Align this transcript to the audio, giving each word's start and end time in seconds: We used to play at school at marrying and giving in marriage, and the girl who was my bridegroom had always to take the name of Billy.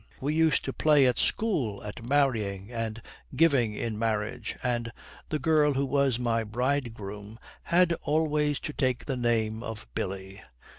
We 0.19 0.33
used 0.33 0.65
to 0.65 0.73
play 0.73 1.05
at 1.05 1.19
school 1.19 1.83
at 1.83 2.01
marrying 2.03 2.71
and 2.71 3.03
giving 3.35 3.75
in 3.75 3.99
marriage, 3.99 4.55
and 4.63 4.91
the 5.29 5.37
girl 5.37 5.73
who 5.73 5.85
was 5.85 6.17
my 6.17 6.43
bridegroom 6.43 7.37
had 7.61 7.93
always 8.01 8.59
to 8.61 8.73
take 8.73 9.05
the 9.05 9.15
name 9.15 9.61
of 9.61 9.85
Billy. 9.93 10.41